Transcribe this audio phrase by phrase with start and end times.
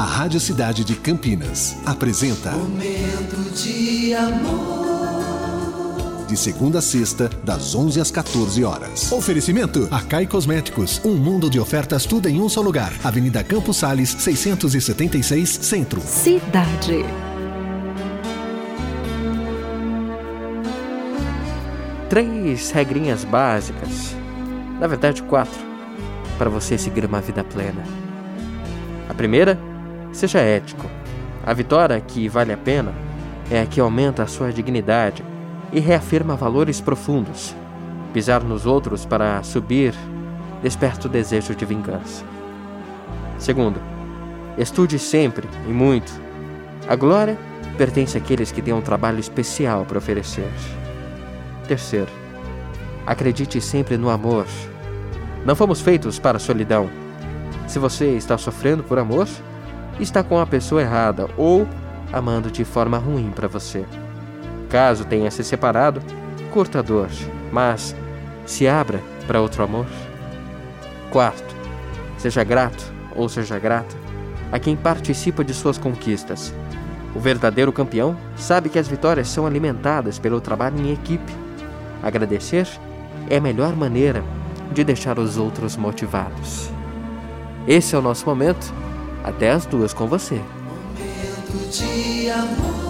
[0.00, 6.24] A Rádio Cidade de Campinas apresenta Momento de amor.
[6.26, 9.12] De segunda a sexta, das 11 às 14 horas.
[9.12, 11.02] Oferecimento Acai Cosméticos.
[11.04, 12.94] Um mundo de ofertas, tudo em um só lugar.
[13.04, 16.00] Avenida Campos Sales, 676, Centro.
[16.00, 17.04] Cidade.
[22.08, 24.16] Três regrinhas básicas,
[24.80, 25.60] na verdade quatro,
[26.38, 27.84] para você seguir uma vida plena.
[29.06, 29.68] A primeira,
[30.12, 30.86] seja ético.
[31.44, 32.92] A vitória que vale a pena
[33.50, 35.24] é a que aumenta a sua dignidade
[35.72, 37.54] e reafirma valores profundos.
[38.12, 39.94] Pisar nos outros para subir
[40.62, 42.24] desperta o desejo de vingança.
[43.38, 43.80] Segundo,
[44.58, 46.12] estude sempre e muito.
[46.88, 47.38] A glória
[47.78, 50.50] pertence àqueles que têm um trabalho especial para oferecer.
[51.66, 52.10] Terceiro,
[53.06, 54.46] acredite sempre no amor.
[55.44, 56.90] Não fomos feitos para a solidão.
[57.66, 59.26] Se você está sofrendo por amor,
[60.02, 61.66] está com a pessoa errada ou
[62.12, 63.84] amando de forma ruim para você.
[64.68, 66.02] Caso tenha se separado,
[66.50, 67.08] curta a dor,
[67.52, 67.94] mas
[68.46, 69.86] se abra para outro amor.
[71.10, 71.54] Quarto,
[72.18, 73.96] seja grato ou seja grata
[74.52, 76.52] a quem participa de suas conquistas.
[77.14, 81.40] O verdadeiro campeão sabe que as vitórias são alimentadas pelo trabalho em equipe
[82.02, 82.66] Agradecer
[83.28, 84.24] é a melhor maneira
[84.72, 86.70] de deixar os outros motivados.
[87.66, 88.72] Esse é o nosso momento.
[89.22, 90.36] Até as duas com você.
[90.36, 92.80] Momento de amor.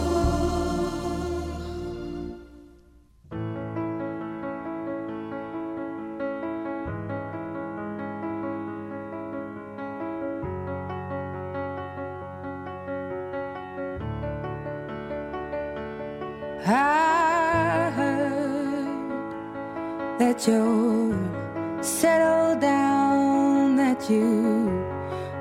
[24.10, 24.99] You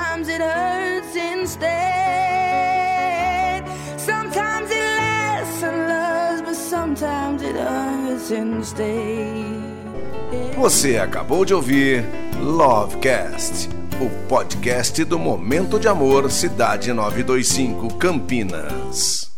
[0.00, 1.68] sometimes it hurts instead.
[3.98, 9.60] Sometimes it lasts and loves, but sometimes it hurts instead.
[10.56, 12.04] Você acabou de ouvir
[12.40, 13.68] Lovecast,
[14.00, 19.29] o podcast do Momento de Amor Cidade 925 Campinas.